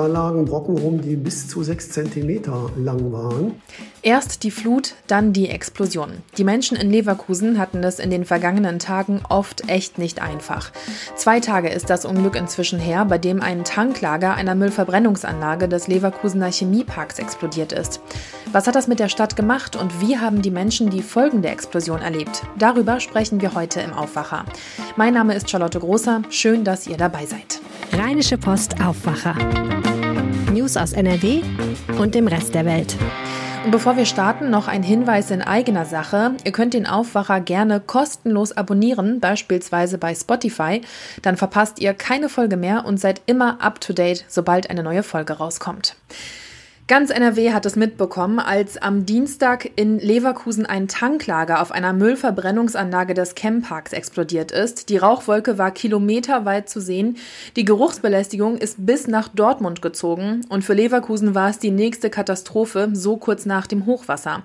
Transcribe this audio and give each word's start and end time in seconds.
Da 0.00 0.06
lagen 0.06 0.44
Brocken 0.44 0.78
rum, 0.78 1.00
die 1.00 1.16
bis 1.16 1.48
zu 1.48 1.64
sechs 1.64 1.90
Zentimeter 1.90 2.70
lang 2.76 3.10
waren. 3.10 3.60
Erst 4.02 4.44
die 4.44 4.52
Flut, 4.52 4.94
dann 5.08 5.32
die 5.32 5.48
Explosion. 5.48 6.22
Die 6.36 6.44
Menschen 6.44 6.76
in 6.76 6.88
Leverkusen 6.88 7.58
hatten 7.58 7.82
es 7.82 7.98
in 7.98 8.08
den 8.08 8.24
vergangenen 8.24 8.78
Tagen 8.78 9.22
oft 9.28 9.68
echt 9.68 9.98
nicht 9.98 10.22
einfach. 10.22 10.70
Zwei 11.16 11.40
Tage 11.40 11.68
ist 11.68 11.90
das 11.90 12.04
Unglück 12.04 12.36
inzwischen 12.36 12.78
her, 12.78 13.06
bei 13.06 13.18
dem 13.18 13.42
ein 13.42 13.64
Tanklager 13.64 14.34
einer 14.34 14.54
Müllverbrennungsanlage 14.54 15.68
des 15.68 15.88
Leverkusener 15.88 16.52
Chemieparks 16.52 17.18
explodiert 17.18 17.72
ist. 17.72 18.00
Was 18.52 18.68
hat 18.68 18.76
das 18.76 18.86
mit 18.86 19.00
der 19.00 19.08
Stadt 19.08 19.34
gemacht 19.34 19.74
und 19.74 20.00
wie 20.00 20.16
haben 20.16 20.42
die 20.42 20.52
Menschen 20.52 20.90
die 20.90 21.02
Folgen 21.02 21.42
der 21.42 21.50
Explosion 21.50 22.02
erlebt? 22.02 22.44
Darüber 22.56 23.00
sprechen 23.00 23.40
wir 23.40 23.56
heute 23.56 23.80
im 23.80 23.92
Aufwacher. 23.92 24.44
Mein 24.94 25.14
Name 25.14 25.34
ist 25.34 25.50
Charlotte 25.50 25.80
Großer. 25.80 26.22
Schön, 26.30 26.62
dass 26.62 26.86
ihr 26.86 26.98
dabei 26.98 27.26
seid. 27.26 27.60
Rheinische 27.92 28.38
Post 28.38 28.80
Aufwacher. 28.80 29.34
News 30.68 30.76
aus 30.76 30.92
NRW 30.92 31.40
und 31.98 32.14
dem 32.14 32.26
Rest 32.26 32.54
der 32.54 32.66
Welt. 32.66 32.94
Und 33.64 33.70
bevor 33.70 33.96
wir 33.96 34.04
starten, 34.04 34.50
noch 34.50 34.68
ein 34.68 34.82
Hinweis 34.82 35.30
in 35.30 35.40
eigener 35.40 35.86
Sache. 35.86 36.32
Ihr 36.44 36.52
könnt 36.52 36.74
den 36.74 36.86
Aufwacher 36.86 37.40
gerne 37.40 37.80
kostenlos 37.80 38.52
abonnieren, 38.52 39.18
beispielsweise 39.18 39.96
bei 39.96 40.14
Spotify. 40.14 40.82
Dann 41.22 41.38
verpasst 41.38 41.78
ihr 41.78 41.94
keine 41.94 42.28
Folge 42.28 42.58
mehr 42.58 42.84
und 42.84 43.00
seid 43.00 43.22
immer 43.24 43.62
up 43.62 43.80
to 43.80 43.94
date, 43.94 44.26
sobald 44.28 44.68
eine 44.68 44.82
neue 44.82 45.02
Folge 45.02 45.32
rauskommt. 45.38 45.96
Ganz 46.88 47.10
NRW 47.10 47.52
hat 47.52 47.66
es 47.66 47.76
mitbekommen, 47.76 48.38
als 48.38 48.78
am 48.78 49.04
Dienstag 49.04 49.70
in 49.76 49.98
Leverkusen 49.98 50.64
ein 50.64 50.88
Tanklager 50.88 51.60
auf 51.60 51.70
einer 51.70 51.92
Müllverbrennungsanlage 51.92 53.12
des 53.12 53.34
Chemparks 53.34 53.92
explodiert 53.92 54.52
ist. 54.52 54.88
Die 54.88 54.96
Rauchwolke 54.96 55.58
war 55.58 55.70
kilometerweit 55.70 56.70
zu 56.70 56.80
sehen. 56.80 57.18
Die 57.56 57.66
Geruchsbelästigung 57.66 58.56
ist 58.56 58.86
bis 58.86 59.06
nach 59.06 59.28
Dortmund 59.28 59.82
gezogen 59.82 60.46
und 60.48 60.64
für 60.64 60.72
Leverkusen 60.72 61.34
war 61.34 61.50
es 61.50 61.58
die 61.58 61.70
nächste 61.70 62.08
Katastrophe, 62.08 62.88
so 62.94 63.18
kurz 63.18 63.44
nach 63.44 63.66
dem 63.66 63.84
Hochwasser. 63.84 64.42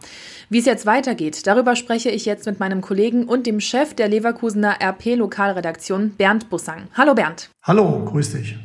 Wie 0.49 0.59
es 0.59 0.65
jetzt 0.65 0.85
weitergeht, 0.85 1.47
darüber 1.47 1.77
spreche 1.77 2.09
ich 2.09 2.25
jetzt 2.25 2.45
mit 2.45 2.59
meinem 2.59 2.81
Kollegen 2.81 3.23
und 3.23 3.47
dem 3.47 3.61
Chef 3.61 3.93
der 3.93 4.09
Leverkusener 4.09 4.81
RP-Lokalredaktion, 4.81 6.09
Bernd 6.17 6.49
Bussang. 6.49 6.89
Hallo 6.93 7.13
Bernd. 7.13 7.51
Hallo, 7.63 8.03
grüß 8.03 8.33
dich. 8.33 8.57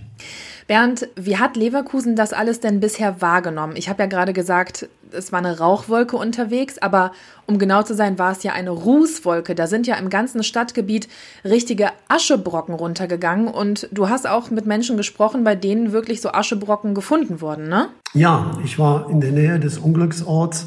Bernd, 0.69 1.08
wie 1.16 1.38
hat 1.38 1.56
Leverkusen 1.56 2.14
das 2.14 2.34
alles 2.34 2.61
denn 2.61 2.78
bisher 2.78 3.22
wahrgenommen? 3.22 3.74
Ich 3.74 3.88
habe 3.88 4.02
ja 4.02 4.06
gerade 4.06 4.34
gesagt, 4.34 4.86
es 5.11 5.33
war 5.33 5.38
eine 5.38 5.58
Rauchwolke 5.58 6.19
unterwegs, 6.19 6.77
aber 6.77 7.12
um 7.47 7.58
genau 7.58 7.83
zu 7.83 7.94
sein, 7.94 8.19
war 8.19 8.33
es 8.33 8.42
ja 8.42 8.52
eine 8.52 8.69
Rußwolke. 8.69 9.55
Da 9.55 9.66
sind 9.66 9.86
ja 9.86 9.96
im 9.96 10.11
ganzen 10.11 10.42
Stadtgebiet 10.42 11.08
richtige 11.42 11.89
Aschebrocken 12.08 12.74
runtergegangen 12.74 13.48
und 13.48 13.89
du 13.92 14.11
hast 14.11 14.28
auch 14.28 14.50
mit 14.50 14.66
Menschen 14.66 14.98
gesprochen, 14.98 15.42
bei 15.42 15.55
denen 15.55 15.92
wirklich 15.92 16.20
so 16.20 16.33
Aschebrocken 16.33 16.94
gefunden 16.94 17.41
wurden, 17.41 17.70
ne? 17.70 17.89
Ja, 18.12 18.50
ich 18.62 18.78
war 18.78 19.08
in 19.08 19.22
der 19.22 19.33
Nähe 19.33 19.58
des 19.58 19.78
Unglücksorts 19.78 20.66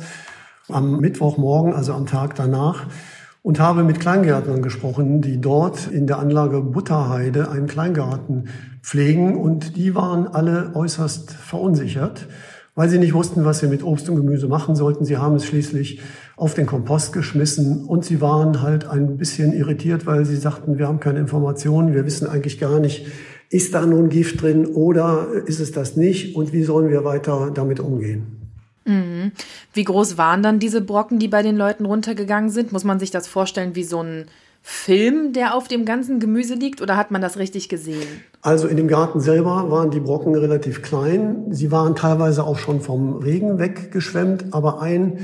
am 0.68 1.00
Mittwochmorgen, 1.00 1.76
also 1.76 1.94
am 1.94 2.08
Tag 2.08 2.34
danach 2.34 2.88
und 3.44 3.60
habe 3.60 3.84
mit 3.84 4.00
Kleingärtnern 4.00 4.64
gesprochen, 4.64 5.22
die 5.22 5.40
dort 5.40 5.88
in 5.88 6.08
der 6.08 6.18
Anlage 6.18 6.62
Butterheide 6.62 7.52
einen 7.52 7.68
Kleingarten 7.68 8.50
pflegen 8.82 9.36
und 9.38 9.78
die 9.78 9.96
waren 9.96 10.28
alle 10.28 10.72
äußerst 10.76 11.32
verunsichert, 11.32 12.28
weil 12.76 12.90
sie 12.90 13.00
nicht 13.00 13.14
wussten, 13.14 13.46
was 13.46 13.60
sie 13.60 13.68
mit 13.68 13.84
Obst 13.84 14.10
und 14.10 14.16
Gemüse 14.16 14.48
machen 14.48 14.76
sollten. 14.76 15.06
Sie 15.06 15.18
haben 15.18 15.36
es 15.36 15.46
schließlich 15.46 16.02
auf 16.36 16.54
den 16.54 16.66
Kompost 16.66 17.14
geschmissen 17.14 17.86
und 17.86 18.06
sie 18.06 18.22
waren 18.22 18.62
halt 18.62 18.88
ein 18.88 19.18
bisschen 19.18 19.54
irritiert, 19.54 20.06
weil 20.06 20.26
sie 20.26 20.36
sagten, 20.36 20.78
wir 20.78 20.88
haben 20.88 21.00
keine 21.00 21.20
Informationen, 21.20 21.94
wir 21.94 22.06
wissen 22.06 22.28
eigentlich 22.28 22.60
gar 22.60 22.80
nicht, 22.80 23.06
ist 23.50 23.74
da 23.74 23.86
nun 23.86 24.10
Gift 24.10 24.42
drin 24.42 24.66
oder 24.66 25.28
ist 25.46 25.60
es 25.60 25.72
das 25.72 25.98
nicht 25.98 26.36
und 26.36 26.54
wie 26.54 26.64
sollen 26.64 26.90
wir 26.90 27.04
weiter 27.04 27.52
damit 27.54 27.80
umgehen? 27.80 28.42
Mhm. 28.86 29.34
Wie 29.74 29.84
groß 29.84 30.18
waren 30.18 30.42
dann 30.42 30.60
diese 30.60 30.82
Brocken, 30.82 31.20
die 31.20 31.28
bei 31.28 31.44
den 31.44 31.58
Leuten 31.58 31.86
runtergegangen 31.86 32.50
sind? 32.50 32.72
Muss 32.72 32.84
man 32.84 33.00
sich 33.00 33.12
das 33.12 33.28
vorstellen 33.28 33.76
wie 33.76 33.84
so 33.84 34.02
ein 34.02 34.26
Film, 34.62 35.34
der 35.34 35.56
auf 35.56 35.68
dem 35.68 35.86
ganzen 35.86 36.20
Gemüse 36.20 36.54
liegt, 36.54 36.82
oder 36.82 36.96
hat 36.96 37.12
man 37.12 37.22
das 37.22 37.38
richtig 37.38 37.68
gesehen? 37.68 38.08
Also 38.42 38.68
in 38.68 38.78
dem 38.78 38.88
Garten 38.88 39.20
selber 39.20 39.72
waren 39.72 39.90
die 39.90 40.00
Brocken 40.00 40.36
relativ 40.36 40.82
klein. 40.82 41.46
Sie 41.50 41.72
waren 41.72 41.96
teilweise 41.96 42.44
auch 42.44 42.58
schon 42.58 42.82
vom 42.82 43.18
Regen 43.18 43.60
weggeschwemmt, 43.60 44.54
aber 44.54 44.82
ein 44.82 45.20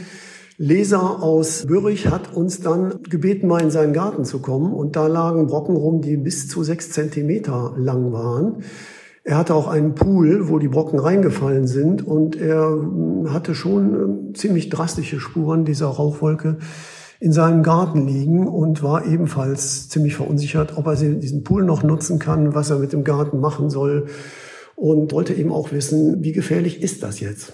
Leser 0.57 1.21
aus 1.21 1.67
Bürich 1.67 2.07
hat 2.07 2.33
uns 2.33 2.61
dann 2.61 3.03
gebeten, 3.03 3.47
mal 3.47 3.61
in 3.61 3.69
seinen 3.69 3.93
Garten 3.93 4.25
zu 4.25 4.39
kommen. 4.39 4.73
Und 4.73 4.95
da 4.95 5.05
lagen 5.05 5.45
Brocken 5.45 5.75
rum, 5.75 6.01
die 6.01 6.17
bis 6.17 6.47
zu 6.47 6.63
sechs 6.63 6.91
Zentimeter 6.91 7.75
lang 7.77 8.11
waren. 8.11 8.63
Er 9.23 9.37
hatte 9.37 9.53
auch 9.53 9.67
einen 9.67 9.93
Pool, 9.93 10.49
wo 10.49 10.57
die 10.57 10.69
Brocken 10.69 10.99
reingefallen 10.99 11.67
sind 11.67 12.05
und 12.05 12.37
er 12.37 12.79
hatte 13.27 13.55
schon 13.55 13.93
hm, 13.93 14.35
ziemlich 14.35 14.69
drastische 14.69 15.19
Spuren 15.19 15.65
dieser 15.65 15.87
Rauchwolke 15.87 16.57
in 17.19 17.33
seinem 17.33 17.63
Garten 17.63 18.07
liegen 18.07 18.47
und 18.47 18.83
war 18.83 19.05
ebenfalls 19.05 19.89
ziemlich 19.89 20.15
verunsichert, 20.15 20.77
ob 20.77 20.87
er 20.87 20.95
diesen 20.95 21.43
Pool 21.43 21.63
noch 21.63 21.83
nutzen 21.83 22.19
kann, 22.19 22.53
was 22.53 22.69
er 22.69 22.79
mit 22.79 22.93
dem 22.93 23.03
Garten 23.03 23.39
machen 23.39 23.69
soll 23.69 24.07
und 24.75 25.11
wollte 25.11 25.33
eben 25.33 25.51
auch 25.51 25.71
wissen, 25.71 26.23
wie 26.23 26.31
gefährlich 26.31 26.81
ist 26.81 27.01
das 27.01 27.19
jetzt? 27.19 27.53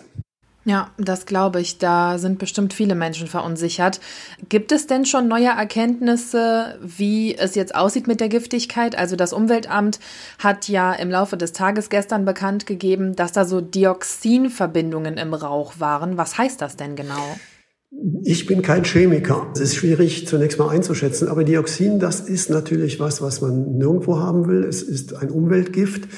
Ja, 0.66 0.92
das 0.98 1.26
glaube 1.26 1.60
ich. 1.60 1.78
Da 1.78 2.18
sind 2.18 2.40
bestimmt 2.40 2.74
viele 2.74 2.96
Menschen 2.96 3.28
verunsichert. 3.28 4.00
Gibt 4.48 4.72
es 4.72 4.88
denn 4.88 5.06
schon 5.06 5.28
neue 5.28 5.50
Erkenntnisse, 5.50 6.80
wie 6.82 7.36
es 7.36 7.56
jetzt 7.56 7.76
aussieht 7.76 8.08
mit 8.08 8.22
der 8.22 8.30
Giftigkeit? 8.30 8.98
Also 8.98 9.18
das 9.18 9.34
Umweltamt 9.34 10.00
hat 10.40 10.70
ja 10.70 10.94
im 10.94 11.10
Laufe 11.10 11.36
des 11.36 11.52
Tages 11.52 11.90
gestern 11.90 12.24
bekannt 12.24 12.66
gegeben, 12.66 13.16
dass 13.16 13.34
da 13.34 13.44
so 13.44 13.60
Dioxinverbindungen 13.60 15.18
im 15.18 15.34
Rauch 15.34 15.74
waren. 15.80 16.18
Was 16.18 16.38
heißt 16.38 16.62
das 16.62 16.78
denn 16.78 16.96
genau? 16.96 17.36
Ich 18.24 18.48
bin 18.48 18.62
kein 18.62 18.84
Chemiker. 18.84 19.48
Es 19.54 19.62
ist 19.62 19.76
schwierig 19.76 20.28
zunächst 20.28 20.58
mal 20.58 20.70
einzuschätzen, 20.70 21.28
aber 21.28 21.44
Dioxin, 21.44 22.00
das 22.00 22.22
ist 22.22 22.50
natürlich 22.50 23.00
was, 23.00 23.22
was 23.22 23.42
man 23.42 23.78
nirgendwo 23.78 24.20
haben 24.20 24.48
will. 24.48 24.64
Es 24.64 24.82
ist 24.82 25.16
ein 25.16 25.30
Umweltgift. 25.30 26.10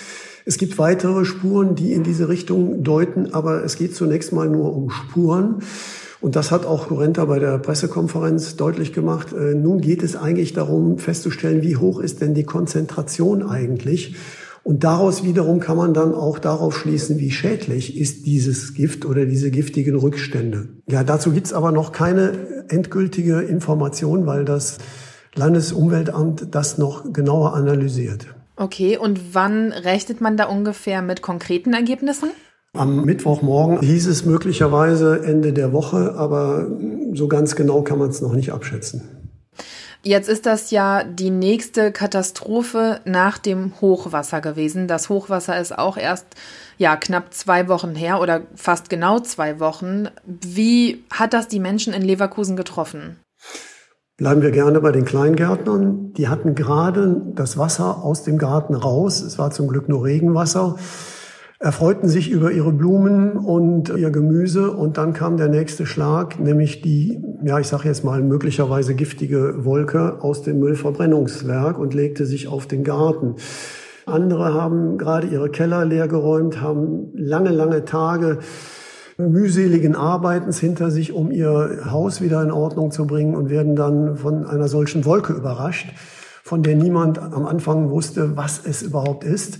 Es 0.45 0.57
gibt 0.57 0.77
weitere 0.77 1.25
Spuren, 1.25 1.75
die 1.75 1.91
in 1.91 2.03
diese 2.03 2.29
Richtung 2.29 2.83
deuten, 2.83 3.33
aber 3.33 3.63
es 3.63 3.75
geht 3.75 3.95
zunächst 3.95 4.31
mal 4.31 4.47
nur 4.49 4.73
um 4.75 4.89
Spuren. 4.89 5.59
Und 6.21 6.35
das 6.35 6.49
hat 6.49 6.65
auch 6.65 6.87
Kurenta 6.87 7.25
bei 7.25 7.39
der 7.39 7.57
Pressekonferenz 7.57 8.55
deutlich 8.55 8.93
gemacht. 8.93 9.33
Äh, 9.33 9.53
nun 9.55 9.81
geht 9.81 10.01
es 10.01 10.15
eigentlich 10.15 10.53
darum, 10.53 10.97
festzustellen, 10.97 11.61
wie 11.61 11.75
hoch 11.75 11.99
ist 11.99 12.21
denn 12.21 12.33
die 12.33 12.45
Konzentration 12.45 13.43
eigentlich. 13.43 14.15
Und 14.65 14.83
daraus 14.83 15.23
wiederum 15.23 15.59
kann 15.59 15.77
man 15.77 15.93
dann 15.93 16.15
auch 16.15 16.39
darauf 16.39 16.75
schließen, 16.75 17.19
wie 17.19 17.29
schädlich 17.29 17.99
ist 17.99 18.25
dieses 18.25 18.73
Gift 18.73 19.05
oder 19.05 19.27
diese 19.27 19.51
giftigen 19.51 19.95
Rückstände. 19.95 20.69
Ja, 20.89 21.03
dazu 21.03 21.31
gibt's 21.31 21.53
aber 21.53 21.71
noch 21.71 21.91
keine 21.91 22.65
endgültige 22.69 23.41
Information, 23.41 24.25
weil 24.25 24.43
das 24.43 24.79
Landesumweltamt 25.35 26.47
das 26.55 26.79
noch 26.79 27.13
genauer 27.13 27.53
analysiert. 27.53 28.25
Okay, 28.55 28.97
und 28.97 29.35
wann 29.35 29.71
rechnet 29.71 30.19
man 30.19 30.35
da 30.35 30.45
ungefähr 30.45 31.03
mit 31.03 31.21
konkreten 31.21 31.73
Ergebnissen? 31.73 32.29
Am 32.73 33.05
Mittwochmorgen 33.05 33.81
hieß 33.81 34.07
es 34.07 34.25
möglicherweise 34.25 35.23
Ende 35.23 35.53
der 35.53 35.73
Woche, 35.73 36.15
aber 36.17 36.67
so 37.13 37.27
ganz 37.27 37.55
genau 37.55 37.83
kann 37.83 37.99
man 37.99 38.09
es 38.09 38.19
noch 38.19 38.33
nicht 38.33 38.51
abschätzen. 38.51 39.24
Jetzt 40.07 40.29
ist 40.29 40.45
das 40.45 40.69
ja 40.69 41.03
die 41.03 41.31
nächste 41.31 41.91
Katastrophe 41.91 42.99
nach 43.05 43.39
dem 43.39 43.73
Hochwasser 43.81 44.39
gewesen. 44.39 44.87
Das 44.87 45.09
Hochwasser 45.09 45.59
ist 45.59 45.75
auch 45.75 45.97
erst 45.97 46.27
ja 46.77 46.95
knapp 46.95 47.33
zwei 47.33 47.67
Wochen 47.67 47.95
her 47.95 48.21
oder 48.21 48.41
fast 48.53 48.91
genau 48.91 49.19
zwei 49.19 49.59
Wochen. 49.59 50.09
Wie 50.23 51.03
hat 51.11 51.33
das 51.33 51.47
die 51.47 51.59
Menschen 51.59 51.91
in 51.91 52.03
Leverkusen 52.03 52.55
getroffen? 52.55 53.19
Bleiben 54.17 54.43
wir 54.43 54.51
gerne 54.51 54.79
bei 54.79 54.91
den 54.91 55.05
Kleingärtnern. 55.05 56.13
Die 56.13 56.27
hatten 56.27 56.53
gerade 56.53 57.23
das 57.33 57.57
Wasser 57.57 58.03
aus 58.03 58.21
dem 58.21 58.37
Garten 58.37 58.75
raus. 58.75 59.21
Es 59.21 59.39
war 59.39 59.49
zum 59.49 59.67
Glück 59.67 59.89
nur 59.89 60.03
Regenwasser. 60.03 60.75
Erfreuten 61.65 62.07
sich 62.07 62.29
über 62.29 62.51
ihre 62.51 62.71
Blumen 62.71 63.37
und 63.37 63.89
ihr 63.89 64.11
Gemüse 64.11 64.69
und 64.69 64.99
dann 64.99 65.13
kam 65.13 65.35
der 65.35 65.47
nächste 65.47 65.87
Schlag, 65.87 66.39
nämlich 66.39 66.83
die, 66.83 67.19
ja, 67.43 67.57
ich 67.57 67.65
sage 67.65 67.87
jetzt 67.87 68.03
mal 68.03 68.21
möglicherweise 68.21 68.93
giftige 68.93 69.65
Wolke 69.65 70.21
aus 70.21 70.43
dem 70.43 70.59
Müllverbrennungswerk 70.59 71.79
und 71.79 71.95
legte 71.95 72.27
sich 72.27 72.47
auf 72.47 72.67
den 72.67 72.83
Garten. 72.83 73.37
Andere 74.05 74.53
haben 74.53 74.99
gerade 74.99 75.25
ihre 75.25 75.49
Keller 75.49 75.85
leergeräumt, 75.85 76.61
haben 76.61 77.07
lange, 77.15 77.49
lange 77.49 77.83
Tage 77.83 78.37
mühseligen 79.17 79.95
Arbeitens 79.95 80.59
hinter 80.59 80.91
sich, 80.91 81.13
um 81.13 81.31
ihr 81.31 81.79
Haus 81.89 82.21
wieder 82.21 82.43
in 82.43 82.51
Ordnung 82.51 82.91
zu 82.91 83.07
bringen 83.07 83.33
und 83.33 83.49
werden 83.49 83.75
dann 83.75 84.17
von 84.17 84.45
einer 84.45 84.67
solchen 84.67 85.03
Wolke 85.03 85.33
überrascht, 85.33 85.87
von 86.43 86.61
der 86.61 86.75
niemand 86.75 87.17
am 87.17 87.47
Anfang 87.47 87.89
wusste, 87.89 88.37
was 88.37 88.61
es 88.63 88.83
überhaupt 88.83 89.23
ist. 89.23 89.57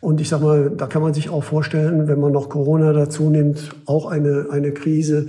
Und 0.00 0.20
ich 0.20 0.28
sag 0.28 0.42
mal, 0.42 0.70
da 0.76 0.86
kann 0.86 1.02
man 1.02 1.14
sich 1.14 1.30
auch 1.30 1.44
vorstellen, 1.44 2.08
wenn 2.08 2.20
man 2.20 2.32
noch 2.32 2.48
Corona 2.48 2.92
dazu 2.92 3.30
nimmt, 3.30 3.70
auch 3.86 4.06
eine, 4.06 4.46
eine 4.50 4.72
Krise, 4.72 5.28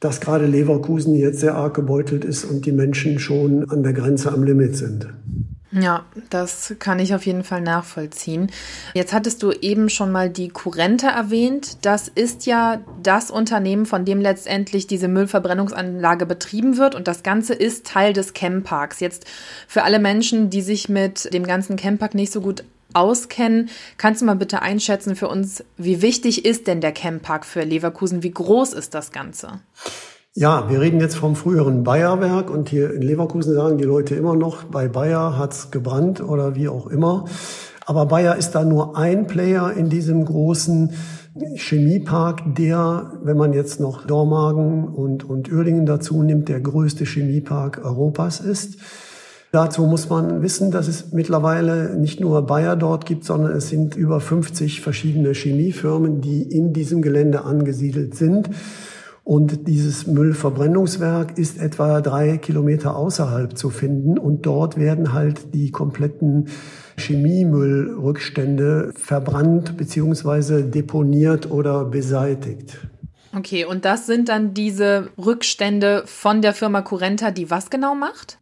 dass 0.00 0.20
gerade 0.20 0.46
Leverkusen 0.46 1.14
jetzt 1.14 1.40
sehr 1.40 1.54
arg 1.54 1.74
gebeutelt 1.74 2.24
ist 2.24 2.44
und 2.44 2.66
die 2.66 2.72
Menschen 2.72 3.18
schon 3.18 3.68
an 3.70 3.82
der 3.82 3.92
Grenze 3.92 4.32
am 4.32 4.44
Limit 4.44 4.76
sind. 4.76 5.08
Ja, 5.70 6.06
das 6.30 6.74
kann 6.78 6.98
ich 6.98 7.14
auf 7.14 7.26
jeden 7.26 7.44
Fall 7.44 7.60
nachvollziehen. 7.60 8.50
Jetzt 8.94 9.12
hattest 9.12 9.42
du 9.42 9.52
eben 9.52 9.90
schon 9.90 10.10
mal 10.10 10.30
die 10.30 10.48
Kurrente 10.48 11.08
erwähnt. 11.08 11.84
Das 11.84 12.08
ist 12.08 12.46
ja 12.46 12.80
das 13.02 13.30
Unternehmen, 13.30 13.84
von 13.84 14.06
dem 14.06 14.20
letztendlich 14.20 14.86
diese 14.86 15.08
Müllverbrennungsanlage 15.08 16.24
betrieben 16.24 16.78
wird 16.78 16.94
und 16.94 17.06
das 17.06 17.22
Ganze 17.22 17.52
ist 17.52 17.86
Teil 17.86 18.14
des 18.14 18.32
Chemparks. 18.32 19.00
Jetzt 19.00 19.26
für 19.66 19.82
alle 19.82 19.98
Menschen, 19.98 20.48
die 20.48 20.62
sich 20.62 20.88
mit 20.88 21.32
dem 21.34 21.44
ganzen 21.44 21.76
Chempark 21.76 22.14
nicht 22.14 22.32
so 22.32 22.40
gut 22.40 22.64
auskennen, 22.94 23.68
kannst 23.96 24.22
du 24.22 24.26
mal 24.26 24.36
bitte 24.36 24.62
einschätzen 24.62 25.16
für 25.16 25.28
uns, 25.28 25.64
wie 25.76 26.02
wichtig 26.02 26.44
ist 26.44 26.66
denn 26.66 26.80
der 26.80 26.92
Chempark 26.92 27.44
für 27.44 27.62
Leverkusen? 27.62 28.22
Wie 28.22 28.30
groß 28.30 28.72
ist 28.72 28.94
das 28.94 29.12
Ganze? 29.12 29.60
Ja, 30.34 30.70
wir 30.70 30.80
reden 30.80 31.00
jetzt 31.00 31.16
vom 31.16 31.34
früheren 31.34 31.82
Bayerwerk 31.82 32.50
und 32.50 32.68
hier 32.68 32.94
in 32.94 33.02
Leverkusen 33.02 33.54
sagen 33.54 33.78
die 33.78 33.84
Leute 33.84 34.14
immer 34.14 34.36
noch, 34.36 34.64
bei 34.64 34.86
Bayer 34.86 35.36
hat's 35.36 35.70
gebrannt 35.70 36.20
oder 36.20 36.54
wie 36.54 36.68
auch 36.68 36.86
immer. 36.86 37.24
Aber 37.86 38.06
Bayer 38.06 38.36
ist 38.36 38.52
da 38.52 38.64
nur 38.64 38.96
ein 38.96 39.26
Player 39.26 39.72
in 39.72 39.88
diesem 39.88 40.24
großen 40.24 40.92
Chemiepark, 41.56 42.54
der, 42.54 43.12
wenn 43.22 43.36
man 43.36 43.52
jetzt 43.52 43.80
noch 43.80 44.06
Dormagen 44.06 44.88
und, 44.88 45.24
und 45.24 45.50
Uerdingen 45.50 45.86
dazu 45.86 46.22
nimmt, 46.22 46.48
der 46.48 46.60
größte 46.60 47.04
Chemiepark 47.04 47.84
Europas 47.84 48.40
ist. 48.40 48.78
Dazu 49.50 49.86
muss 49.86 50.10
man 50.10 50.42
wissen, 50.42 50.70
dass 50.70 50.88
es 50.88 51.12
mittlerweile 51.12 51.96
nicht 51.96 52.20
nur 52.20 52.42
Bayer 52.46 52.76
dort 52.76 53.06
gibt, 53.06 53.24
sondern 53.24 53.52
es 53.52 53.70
sind 53.70 53.96
über 53.96 54.20
50 54.20 54.82
verschiedene 54.82 55.32
Chemiefirmen, 55.32 56.20
die 56.20 56.42
in 56.42 56.74
diesem 56.74 57.00
Gelände 57.00 57.44
angesiedelt 57.44 58.14
sind. 58.14 58.50
Und 59.24 59.66
dieses 59.68 60.06
Müllverbrennungswerk 60.06 61.36
ist 61.38 61.60
etwa 61.60 62.00
drei 62.00 62.38
Kilometer 62.38 62.96
außerhalb 62.96 63.56
zu 63.56 63.70
finden. 63.70 64.18
Und 64.18 64.46
dort 64.46 64.78
werden 64.78 65.12
halt 65.12 65.54
die 65.54 65.70
kompletten 65.70 66.48
Chemiemüllrückstände 66.98 68.92
verbrannt 68.94 69.76
beziehungsweise 69.76 70.62
deponiert 70.64 71.50
oder 71.50 71.84
beseitigt. 71.84 72.78
Okay, 73.36 73.64
und 73.64 73.84
das 73.84 74.06
sind 74.06 74.28
dann 74.30 74.54
diese 74.54 75.10
Rückstände 75.18 76.04
von 76.06 76.40
der 76.40 76.54
Firma 76.54 76.80
Curenta, 76.82 77.30
die 77.30 77.50
was 77.50 77.68
genau 77.68 77.94
macht? 77.94 78.38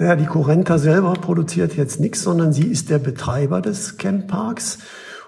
Naja, 0.00 0.16
die 0.16 0.24
Curenta 0.24 0.78
selber 0.78 1.12
produziert 1.12 1.76
jetzt 1.76 2.00
nichts, 2.00 2.22
sondern 2.22 2.54
sie 2.54 2.64
ist 2.64 2.88
der 2.88 2.98
Betreiber 2.98 3.60
des 3.60 3.98
Campparks. 3.98 4.78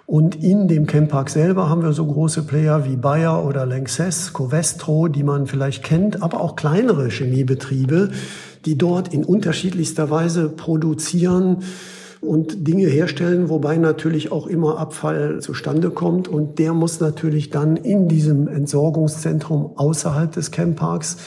Und 0.06 0.42
in 0.42 0.66
dem 0.66 0.86
Camppark 0.86 1.28
selber 1.28 1.69
haben 1.69 1.82
wir 1.82 1.92
so 1.92 2.06
große 2.06 2.44
Player 2.44 2.86
wie 2.86 2.96
Bayer 2.96 3.44
oder 3.44 3.66
Lanxess, 3.66 4.32
Covestro, 4.32 5.08
die 5.08 5.24
man 5.24 5.46
vielleicht 5.46 5.84
kennt, 5.84 6.22
aber 6.22 6.40
auch 6.40 6.56
kleinere 6.56 7.10
Chemiebetriebe, 7.10 8.12
die 8.64 8.78
dort 8.78 9.12
in 9.12 9.26
unterschiedlichster 9.26 10.08
Weise 10.08 10.48
produzieren 10.48 11.58
und 12.22 12.66
Dinge 12.66 12.86
herstellen, 12.86 13.50
wobei 13.50 13.76
natürlich 13.76 14.32
auch 14.32 14.46
immer 14.46 14.78
Abfall 14.78 15.42
zustande 15.42 15.90
kommt. 15.90 16.28
Und 16.28 16.58
der 16.58 16.72
muss 16.72 16.98
natürlich 16.98 17.50
dann 17.50 17.76
in 17.76 18.08
diesem 18.08 18.48
Entsorgungszentrum 18.48 19.72
außerhalb 19.76 20.32
des 20.32 20.50
Campparks 20.50 21.19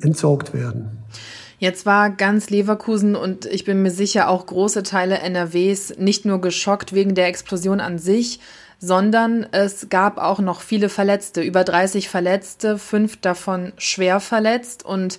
entsorgt 0.00 0.54
werden. 0.54 1.02
Jetzt 1.58 1.86
war 1.86 2.10
ganz 2.10 2.50
Leverkusen 2.50 3.16
und 3.16 3.46
ich 3.46 3.64
bin 3.64 3.82
mir 3.82 3.90
sicher 3.90 4.28
auch 4.28 4.46
große 4.46 4.82
Teile 4.82 5.18
NRWs 5.18 5.94
nicht 5.98 6.24
nur 6.24 6.40
geschockt 6.40 6.92
wegen 6.92 7.14
der 7.14 7.28
Explosion 7.28 7.80
an 7.80 7.98
sich, 7.98 8.40
sondern 8.78 9.46
es 9.52 9.88
gab 9.88 10.18
auch 10.18 10.40
noch 10.40 10.60
viele 10.60 10.88
Verletzte, 10.88 11.42
über 11.42 11.64
30 11.64 12.08
Verletzte, 12.08 12.78
fünf 12.78 13.20
davon 13.20 13.72
schwer 13.78 14.20
verletzt 14.20 14.84
und 14.84 15.18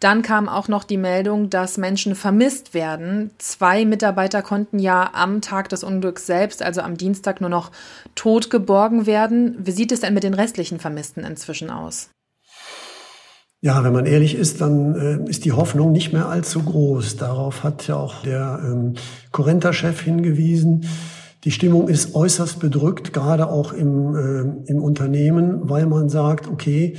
dann 0.00 0.22
kam 0.22 0.48
auch 0.48 0.68
noch 0.68 0.84
die 0.84 0.96
Meldung, 0.96 1.50
dass 1.50 1.76
Menschen 1.76 2.14
vermisst 2.14 2.72
werden. 2.72 3.32
Zwei 3.36 3.84
Mitarbeiter 3.84 4.40
konnten 4.40 4.78
ja 4.78 5.10
am 5.12 5.42
Tag 5.42 5.68
des 5.68 5.84
Unglücks 5.84 6.24
selbst, 6.24 6.62
also 6.62 6.80
am 6.80 6.96
Dienstag, 6.96 7.42
nur 7.42 7.50
noch 7.50 7.70
tot 8.14 8.48
geborgen 8.48 9.04
werden. 9.04 9.56
Wie 9.58 9.72
sieht 9.72 9.92
es 9.92 10.00
denn 10.00 10.14
mit 10.14 10.22
den 10.22 10.32
restlichen 10.32 10.80
Vermissten 10.80 11.22
inzwischen 11.22 11.68
aus? 11.68 12.08
Ja, 13.62 13.84
wenn 13.84 13.92
man 13.92 14.06
ehrlich 14.06 14.34
ist, 14.36 14.62
dann 14.62 14.94
äh, 14.94 15.28
ist 15.30 15.44
die 15.44 15.52
Hoffnung 15.52 15.92
nicht 15.92 16.14
mehr 16.14 16.28
allzu 16.28 16.62
groß. 16.62 17.16
Darauf 17.16 17.62
hat 17.62 17.86
ja 17.86 17.96
auch 17.96 18.22
der 18.22 18.58
ähm, 18.64 18.94
Corenta-Chef 19.32 20.00
hingewiesen. 20.00 20.86
Die 21.44 21.50
Stimmung 21.50 21.88
ist 21.88 22.14
äußerst 22.14 22.58
bedrückt, 22.58 23.12
gerade 23.12 23.50
auch 23.50 23.72
im, 23.74 24.14
äh, 24.14 24.70
im 24.70 24.82
Unternehmen, 24.82 25.68
weil 25.68 25.86
man 25.86 26.08
sagt, 26.08 26.48
okay, 26.48 26.96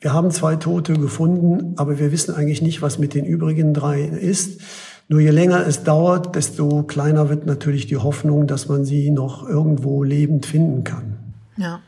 wir 0.00 0.12
haben 0.12 0.30
zwei 0.30 0.56
Tote 0.56 0.92
gefunden, 0.92 1.74
aber 1.76 1.98
wir 1.98 2.12
wissen 2.12 2.34
eigentlich 2.34 2.62
nicht, 2.62 2.82
was 2.82 2.98
mit 2.98 3.14
den 3.14 3.24
übrigen 3.24 3.72
drei 3.72 4.02
ist. 4.02 4.60
Nur 5.08 5.20
je 5.20 5.30
länger 5.30 5.66
es 5.66 5.84
dauert, 5.84 6.36
desto 6.36 6.82
kleiner 6.82 7.30
wird 7.30 7.46
natürlich 7.46 7.86
die 7.86 7.96
Hoffnung, 7.96 8.46
dass 8.46 8.68
man 8.68 8.84
sie 8.84 9.10
noch 9.10 9.48
irgendwo 9.48 10.02
lebend 10.02 10.44
finden 10.44 10.84
kann. 10.84 11.16
Ja. 11.56 11.80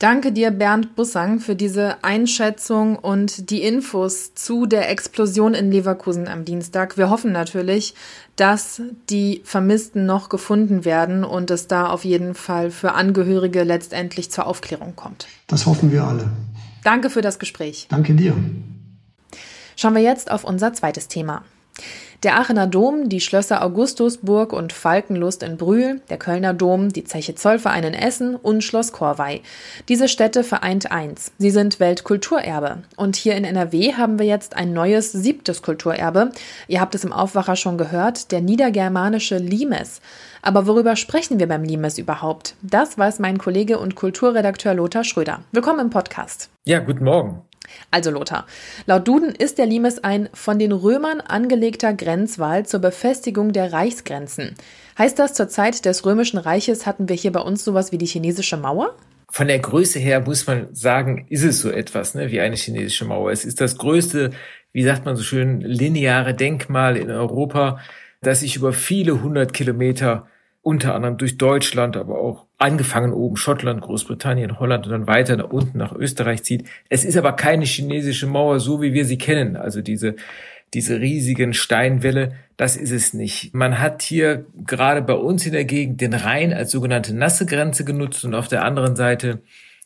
Danke 0.00 0.32
dir, 0.32 0.50
Bernd 0.50 0.96
Bussang, 0.96 1.40
für 1.40 1.54
diese 1.54 2.02
Einschätzung 2.02 2.96
und 2.96 3.50
die 3.50 3.62
Infos 3.62 4.32
zu 4.32 4.64
der 4.64 4.88
Explosion 4.88 5.52
in 5.52 5.70
Leverkusen 5.70 6.26
am 6.26 6.46
Dienstag. 6.46 6.96
Wir 6.96 7.10
hoffen 7.10 7.32
natürlich, 7.32 7.94
dass 8.34 8.80
die 9.10 9.42
Vermissten 9.44 10.06
noch 10.06 10.30
gefunden 10.30 10.86
werden 10.86 11.22
und 11.22 11.50
es 11.50 11.68
da 11.68 11.90
auf 11.90 12.06
jeden 12.06 12.34
Fall 12.34 12.70
für 12.70 12.92
Angehörige 12.92 13.62
letztendlich 13.62 14.30
zur 14.30 14.46
Aufklärung 14.46 14.96
kommt. 14.96 15.28
Das 15.48 15.66
hoffen 15.66 15.92
wir 15.92 16.02
alle. 16.04 16.30
Danke 16.82 17.10
für 17.10 17.20
das 17.20 17.38
Gespräch. 17.38 17.86
Danke 17.90 18.14
dir. 18.14 18.34
Schauen 19.76 19.94
wir 19.94 20.02
jetzt 20.02 20.30
auf 20.30 20.44
unser 20.44 20.72
zweites 20.72 21.08
Thema. 21.08 21.44
Der 22.22 22.38
Aachener 22.38 22.66
Dom, 22.66 23.08
die 23.08 23.20
Schlösser 23.20 23.64
Augustusburg 23.64 24.52
und 24.52 24.74
Falkenlust 24.74 25.42
in 25.42 25.56
Brühl, 25.56 26.02
der 26.10 26.18
Kölner 26.18 26.52
Dom, 26.52 26.90
die 26.90 27.04
Zeche 27.04 27.34
Zollverein 27.34 27.82
in 27.82 27.94
Essen 27.94 28.36
und 28.36 28.62
Schloss 28.62 28.92
Korvey. 28.92 29.40
Diese 29.88 30.06
Städte 30.06 30.44
vereint 30.44 30.92
eins. 30.92 31.32
Sie 31.38 31.50
sind 31.50 31.80
Weltkulturerbe. 31.80 32.82
Und 32.98 33.16
hier 33.16 33.36
in 33.36 33.44
NRW 33.44 33.94
haben 33.94 34.18
wir 34.18 34.26
jetzt 34.26 34.54
ein 34.54 34.74
neues 34.74 35.12
siebtes 35.12 35.62
Kulturerbe. 35.62 36.32
Ihr 36.68 36.82
habt 36.82 36.94
es 36.94 37.04
im 37.04 37.14
Aufwacher 37.14 37.56
schon 37.56 37.78
gehört, 37.78 38.32
der 38.32 38.42
niedergermanische 38.42 39.38
Limes. 39.38 40.02
Aber 40.42 40.66
worüber 40.66 40.96
sprechen 40.96 41.40
wir 41.40 41.48
beim 41.48 41.64
Limes 41.64 41.96
überhaupt? 41.96 42.54
Das 42.60 42.98
weiß 42.98 43.18
mein 43.20 43.38
Kollege 43.38 43.78
und 43.78 43.94
Kulturredakteur 43.94 44.74
Lothar 44.74 45.04
Schröder. 45.04 45.40
Willkommen 45.52 45.80
im 45.80 45.90
Podcast. 45.90 46.50
Ja, 46.66 46.80
guten 46.80 47.04
Morgen. 47.04 47.44
Also 47.90 48.10
Lothar, 48.10 48.46
laut 48.86 49.06
Duden 49.06 49.34
ist 49.34 49.58
der 49.58 49.66
Limes 49.66 50.02
ein 50.02 50.28
von 50.32 50.58
den 50.58 50.72
Römern 50.72 51.20
angelegter 51.20 51.92
Grenzwall 51.92 52.66
zur 52.66 52.80
Befestigung 52.80 53.52
der 53.52 53.72
Reichsgrenzen. 53.72 54.54
Heißt 54.98 55.18
das, 55.18 55.34
zur 55.34 55.48
Zeit 55.48 55.84
des 55.84 56.04
Römischen 56.04 56.38
Reiches 56.38 56.86
hatten 56.86 57.08
wir 57.08 57.16
hier 57.16 57.32
bei 57.32 57.40
uns 57.40 57.64
sowas 57.64 57.92
wie 57.92 57.98
die 57.98 58.06
chinesische 58.06 58.56
Mauer? 58.56 58.94
Von 59.32 59.46
der 59.46 59.60
Größe 59.60 59.98
her 59.98 60.20
muss 60.20 60.46
man 60.46 60.74
sagen, 60.74 61.26
ist 61.28 61.44
es 61.44 61.60
so 61.60 61.70
etwas 61.70 62.14
ne, 62.14 62.30
wie 62.32 62.40
eine 62.40 62.56
chinesische 62.56 63.04
Mauer. 63.04 63.30
Es 63.30 63.44
ist 63.44 63.60
das 63.60 63.78
größte, 63.78 64.30
wie 64.72 64.82
sagt 64.82 65.04
man 65.04 65.16
so 65.16 65.22
schön, 65.22 65.60
lineare 65.60 66.34
Denkmal 66.34 66.96
in 66.96 67.10
Europa, 67.10 67.78
das 68.22 68.40
sich 68.40 68.56
über 68.56 68.72
viele 68.72 69.22
hundert 69.22 69.52
Kilometer 69.52 70.26
unter 70.62 70.94
anderem 70.94 71.16
durch 71.16 71.38
Deutschland, 71.38 71.96
aber 71.96 72.18
auch 72.18 72.46
angefangen 72.58 73.12
oben 73.12 73.36
Schottland, 73.36 73.80
Großbritannien, 73.80 74.60
Holland 74.60 74.86
und 74.86 74.92
dann 74.92 75.06
weiter 75.06 75.36
nach 75.36 75.50
unten 75.50 75.78
nach 75.78 75.92
Österreich 75.92 76.42
zieht. 76.42 76.68
Es 76.88 77.04
ist 77.04 77.16
aber 77.16 77.32
keine 77.32 77.64
chinesische 77.64 78.26
Mauer, 78.26 78.60
so 78.60 78.82
wie 78.82 78.92
wir 78.92 79.06
sie 79.06 79.16
kennen. 79.16 79.56
Also 79.56 79.80
diese, 79.80 80.16
diese 80.74 81.00
riesigen 81.00 81.54
Steinwälle, 81.54 82.32
das 82.58 82.76
ist 82.76 82.90
es 82.90 83.14
nicht. 83.14 83.54
Man 83.54 83.80
hat 83.80 84.02
hier 84.02 84.44
gerade 84.66 85.00
bei 85.00 85.14
uns 85.14 85.46
in 85.46 85.52
der 85.52 85.64
Gegend 85.64 86.00
den 86.02 86.12
Rhein 86.12 86.52
als 86.52 86.72
sogenannte 86.72 87.14
nasse 87.14 87.46
Grenze 87.46 87.84
genutzt 87.84 88.24
und 88.24 88.34
auf 88.34 88.48
der 88.48 88.64
anderen 88.64 88.96
Seite 88.96 89.40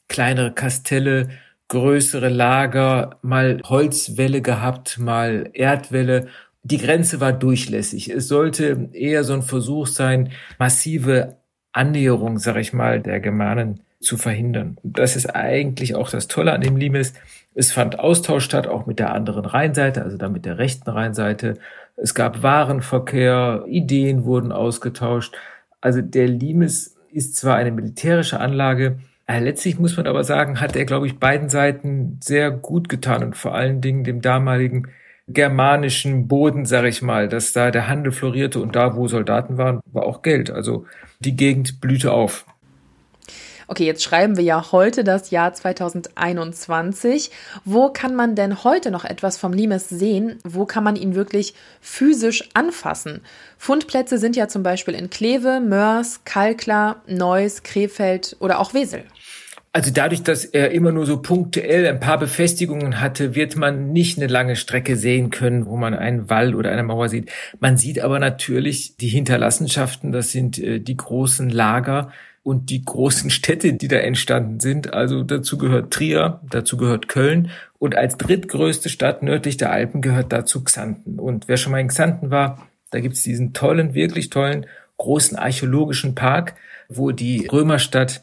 kleinere 0.08 0.52
Kastelle, 0.52 1.28
größere 1.68 2.28
Lager, 2.28 3.18
mal 3.22 3.60
Holzwälle 3.64 4.42
gehabt, 4.42 4.98
mal 4.98 5.50
Erdwälle 5.54 6.28
die 6.64 6.78
Grenze 6.78 7.20
war 7.20 7.32
durchlässig. 7.32 8.10
Es 8.10 8.26
sollte 8.26 8.88
eher 8.92 9.22
so 9.22 9.34
ein 9.34 9.42
Versuch 9.42 9.86
sein, 9.86 10.30
massive 10.58 11.36
Annäherung, 11.72 12.38
sag 12.38 12.56
ich 12.56 12.72
mal, 12.72 13.00
der 13.00 13.20
Germanen 13.20 13.80
zu 14.00 14.16
verhindern. 14.16 14.78
Und 14.82 14.98
das 14.98 15.14
ist 15.14 15.26
eigentlich 15.34 15.94
auch 15.94 16.10
das 16.10 16.26
Tolle 16.26 16.52
an 16.52 16.62
dem 16.62 16.76
Limes. 16.76 17.12
Es 17.54 17.70
fand 17.70 17.98
Austausch 17.98 18.44
statt, 18.44 18.66
auch 18.66 18.86
mit 18.86 18.98
der 18.98 19.12
anderen 19.12 19.44
Rheinseite, 19.44 20.02
also 20.02 20.16
dann 20.16 20.32
mit 20.32 20.46
der 20.46 20.58
rechten 20.58 20.88
Rheinseite. 20.88 21.58
Es 21.96 22.14
gab 22.14 22.42
Warenverkehr, 22.42 23.64
Ideen 23.66 24.24
wurden 24.24 24.50
ausgetauscht. 24.50 25.36
Also 25.80 26.00
der 26.00 26.28
Limes 26.28 26.96
ist 27.12 27.36
zwar 27.36 27.56
eine 27.56 27.72
militärische 27.72 28.40
Anlage, 28.40 28.98
letztlich 29.28 29.78
muss 29.78 29.96
man 29.96 30.06
aber 30.06 30.24
sagen, 30.24 30.60
hat 30.60 30.76
er, 30.76 30.84
glaube 30.84 31.06
ich, 31.06 31.18
beiden 31.18 31.48
Seiten 31.48 32.18
sehr 32.22 32.50
gut 32.50 32.88
getan 32.88 33.22
und 33.22 33.36
vor 33.36 33.54
allen 33.54 33.80
Dingen 33.80 34.04
dem 34.04 34.20
damaligen 34.20 34.88
germanischen 35.28 36.28
Boden, 36.28 36.66
sag 36.66 36.84
ich 36.84 37.02
mal, 37.02 37.28
dass 37.28 37.52
da 37.52 37.70
der 37.70 37.88
Handel 37.88 38.12
florierte 38.12 38.60
und 38.60 38.76
da, 38.76 38.96
wo 38.96 39.08
Soldaten 39.08 39.56
waren, 39.58 39.80
war 39.92 40.04
auch 40.04 40.22
Geld. 40.22 40.50
Also 40.50 40.86
die 41.20 41.36
Gegend 41.36 41.80
blühte 41.80 42.12
auf. 42.12 42.44
Okay, 43.66 43.86
jetzt 43.86 44.02
schreiben 44.02 44.36
wir 44.36 44.44
ja 44.44 44.72
heute 44.72 45.04
das 45.04 45.30
Jahr 45.30 45.54
2021. 45.54 47.30
Wo 47.64 47.88
kann 47.88 48.14
man 48.14 48.34
denn 48.34 48.62
heute 48.62 48.90
noch 48.90 49.06
etwas 49.06 49.38
vom 49.38 49.54
Limes 49.54 49.88
sehen? 49.88 50.38
Wo 50.44 50.66
kann 50.66 50.84
man 50.84 50.96
ihn 50.96 51.14
wirklich 51.14 51.54
physisch 51.80 52.50
anfassen? 52.52 53.22
Fundplätze 53.56 54.18
sind 54.18 54.36
ja 54.36 54.48
zum 54.48 54.62
Beispiel 54.62 54.94
in 54.94 55.08
Kleve, 55.08 55.60
Mörs, 55.60 56.20
Kalklar, 56.24 57.02
Neuss, 57.06 57.62
Krefeld 57.62 58.36
oder 58.38 58.60
auch 58.60 58.74
Wesel. 58.74 59.04
Also 59.76 59.90
dadurch, 59.92 60.22
dass 60.22 60.44
er 60.44 60.70
immer 60.70 60.92
nur 60.92 61.04
so 61.04 61.20
punktuell 61.20 61.88
ein 61.88 61.98
paar 61.98 62.16
Befestigungen 62.16 63.00
hatte, 63.00 63.34
wird 63.34 63.56
man 63.56 63.92
nicht 63.92 64.16
eine 64.16 64.28
lange 64.28 64.54
Strecke 64.54 64.94
sehen 64.94 65.30
können, 65.30 65.66
wo 65.66 65.76
man 65.76 65.94
einen 65.94 66.30
Wall 66.30 66.54
oder 66.54 66.70
eine 66.70 66.84
Mauer 66.84 67.08
sieht. 67.08 67.28
Man 67.58 67.76
sieht 67.76 67.98
aber 67.98 68.20
natürlich 68.20 68.96
die 68.98 69.08
Hinterlassenschaften, 69.08 70.12
das 70.12 70.30
sind 70.30 70.60
äh, 70.60 70.78
die 70.78 70.96
großen 70.96 71.50
Lager 71.50 72.12
und 72.44 72.70
die 72.70 72.84
großen 72.84 73.30
Städte, 73.30 73.72
die 73.72 73.88
da 73.88 73.96
entstanden 73.96 74.60
sind. 74.60 74.94
Also 74.94 75.24
dazu 75.24 75.58
gehört 75.58 75.92
Trier, 75.92 76.40
dazu 76.48 76.76
gehört 76.76 77.08
Köln 77.08 77.50
und 77.80 77.96
als 77.96 78.16
drittgrößte 78.16 78.88
Stadt 78.88 79.24
nördlich 79.24 79.56
der 79.56 79.72
Alpen 79.72 80.02
gehört 80.02 80.32
dazu 80.32 80.62
Xanten. 80.62 81.18
Und 81.18 81.48
wer 81.48 81.56
schon 81.56 81.72
mal 81.72 81.80
in 81.80 81.88
Xanten 81.88 82.30
war, 82.30 82.68
da 82.92 83.00
gibt's 83.00 83.24
diesen 83.24 83.54
tollen, 83.54 83.92
wirklich 83.94 84.30
tollen, 84.30 84.66
großen 84.98 85.36
archäologischen 85.36 86.14
Park, 86.14 86.54
wo 86.88 87.10
die 87.10 87.48
Römerstadt 87.48 88.20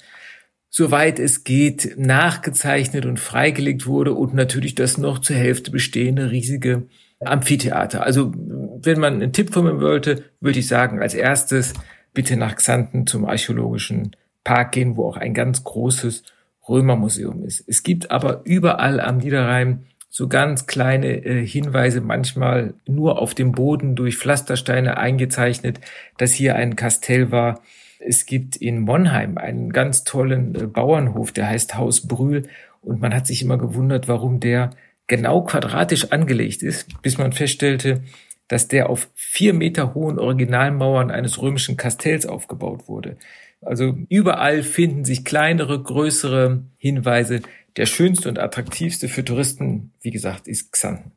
soweit 0.71 1.19
es 1.19 1.43
geht, 1.43 1.95
nachgezeichnet 1.97 3.05
und 3.05 3.19
freigelegt 3.19 3.85
wurde 3.85 4.13
und 4.13 4.33
natürlich 4.33 4.73
das 4.73 4.97
noch 4.97 5.19
zur 5.19 5.35
Hälfte 5.35 5.69
bestehende 5.69 6.31
riesige 6.31 6.87
Amphitheater. 7.19 8.03
Also 8.03 8.33
wenn 8.35 8.99
man 8.99 9.15
einen 9.15 9.33
Tipp 9.33 9.53
von 9.53 9.65
mir 9.65 9.81
wollte, 9.81 10.23
würde 10.39 10.59
ich 10.59 10.67
sagen, 10.67 11.01
als 11.01 11.13
erstes 11.13 11.73
bitte 12.13 12.37
nach 12.37 12.55
Xanten 12.55 13.05
zum 13.05 13.25
archäologischen 13.25 14.15
Park 14.43 14.71
gehen, 14.71 14.95
wo 14.95 15.07
auch 15.07 15.17
ein 15.17 15.33
ganz 15.33 15.63
großes 15.63 16.23
Römermuseum 16.67 17.43
ist. 17.43 17.63
Es 17.67 17.83
gibt 17.83 18.09
aber 18.09 18.41
überall 18.45 19.01
am 19.01 19.17
Niederrhein 19.17 19.85
so 20.09 20.27
ganz 20.27 20.67
kleine 20.67 21.23
äh, 21.25 21.45
Hinweise, 21.45 22.01
manchmal 22.01 22.73
nur 22.87 23.21
auf 23.21 23.33
dem 23.33 23.51
Boden 23.51 23.95
durch 23.95 24.17
Pflastersteine 24.17 24.97
eingezeichnet, 24.97 25.79
dass 26.17 26.33
hier 26.33 26.55
ein 26.55 26.75
Kastell 26.75 27.31
war, 27.31 27.61
es 28.03 28.25
gibt 28.25 28.55
in 28.55 28.81
Monheim 28.81 29.37
einen 29.37 29.71
ganz 29.71 30.03
tollen 30.03 30.55
äh, 30.55 30.67
Bauernhof, 30.67 31.31
der 31.31 31.47
heißt 31.47 31.77
Haus 31.77 32.07
Brühl. 32.07 32.47
Und 32.81 32.99
man 33.01 33.13
hat 33.13 33.27
sich 33.27 33.41
immer 33.41 33.57
gewundert, 33.57 34.07
warum 34.07 34.39
der 34.39 34.71
genau 35.07 35.43
quadratisch 35.43 36.11
angelegt 36.11 36.63
ist, 36.63 37.01
bis 37.01 37.17
man 37.17 37.31
feststellte, 37.31 38.01
dass 38.47 38.67
der 38.67 38.89
auf 38.89 39.09
vier 39.13 39.53
Meter 39.53 39.93
hohen 39.93 40.19
Originalmauern 40.19 41.11
eines 41.11 41.41
römischen 41.41 41.77
Kastells 41.77 42.25
aufgebaut 42.25 42.87
wurde. 42.87 43.17
Also 43.61 43.97
überall 44.09 44.63
finden 44.63 45.05
sich 45.05 45.23
kleinere, 45.23 45.81
größere 45.81 46.63
Hinweise. 46.77 47.41
Der 47.77 47.85
schönste 47.85 48.27
und 48.27 48.39
attraktivste 48.39 49.07
für 49.07 49.23
Touristen, 49.23 49.93
wie 50.01 50.11
gesagt, 50.11 50.47
ist 50.47 50.71
Xanten. 50.71 51.11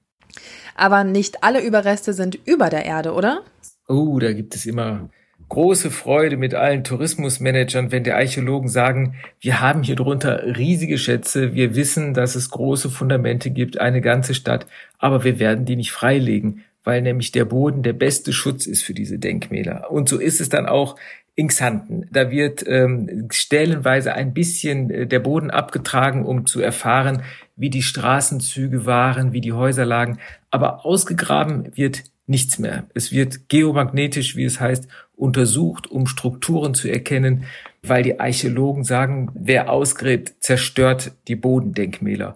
Aber 0.76 1.02
nicht 1.02 1.42
alle 1.42 1.64
Überreste 1.64 2.12
sind 2.12 2.38
über 2.44 2.68
der 2.68 2.84
Erde, 2.84 3.12
oder? 3.12 3.42
Oh, 3.88 4.18
da 4.18 4.32
gibt 4.32 4.54
es 4.54 4.66
immer 4.66 5.08
große 5.54 5.92
Freude 5.92 6.36
mit 6.36 6.52
allen 6.52 6.82
Tourismusmanagern, 6.82 7.92
wenn 7.92 8.02
die 8.02 8.10
Archäologen 8.10 8.68
sagen, 8.68 9.14
wir 9.38 9.60
haben 9.60 9.84
hier 9.84 9.94
drunter 9.94 10.56
riesige 10.56 10.98
Schätze, 10.98 11.54
wir 11.54 11.76
wissen, 11.76 12.12
dass 12.12 12.34
es 12.34 12.50
große 12.50 12.90
Fundamente 12.90 13.50
gibt, 13.50 13.80
eine 13.80 14.00
ganze 14.00 14.34
Stadt, 14.34 14.66
aber 14.98 15.22
wir 15.22 15.38
werden 15.38 15.64
die 15.64 15.76
nicht 15.76 15.92
freilegen, 15.92 16.64
weil 16.82 17.02
nämlich 17.02 17.30
der 17.30 17.44
Boden 17.44 17.84
der 17.84 17.92
beste 17.92 18.32
Schutz 18.32 18.66
ist 18.66 18.82
für 18.82 18.94
diese 18.94 19.20
Denkmäler. 19.20 19.92
Und 19.92 20.08
so 20.08 20.18
ist 20.18 20.40
es 20.40 20.48
dann 20.48 20.66
auch 20.66 20.96
in 21.36 21.46
Xanten. 21.46 22.08
Da 22.10 22.32
wird 22.32 22.64
ähm, 22.66 23.28
stellenweise 23.30 24.12
ein 24.12 24.34
bisschen 24.34 24.90
äh, 24.90 25.06
der 25.06 25.20
Boden 25.20 25.52
abgetragen, 25.52 26.24
um 26.24 26.46
zu 26.46 26.60
erfahren, 26.60 27.22
wie 27.54 27.70
die 27.70 27.82
Straßenzüge 27.82 28.86
waren, 28.86 29.32
wie 29.32 29.40
die 29.40 29.52
Häuser 29.52 29.84
lagen. 29.84 30.18
Aber 30.50 30.84
ausgegraben 30.84 31.76
wird 31.76 32.02
nichts 32.26 32.58
mehr. 32.58 32.86
Es 32.94 33.12
wird 33.12 33.48
geomagnetisch, 33.48 34.36
wie 34.36 34.44
es 34.44 34.60
heißt, 34.60 34.88
untersucht, 35.16 35.90
um 35.90 36.06
Strukturen 36.06 36.74
zu 36.74 36.88
erkennen, 36.88 37.44
weil 37.82 38.02
die 38.02 38.18
Archäologen 38.18 38.84
sagen, 38.84 39.30
wer 39.34 39.70
ausgräbt, 39.70 40.34
zerstört 40.40 41.12
die 41.28 41.36
Bodendenkmäler. 41.36 42.34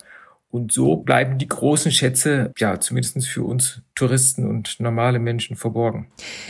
Und 0.51 0.73
so 0.73 0.97
bleiben 0.97 1.39
die 1.39 1.49
großen 1.49 1.93
Schätze, 1.93 2.53
ja, 2.57 2.81
zumindest 2.81 3.27
für 3.27 3.43
uns 3.43 3.83
Touristen 3.99 4.49
und 4.49 4.79
normale 4.79 5.19
Menschen 5.19 5.57
verborgen. 5.57 6.07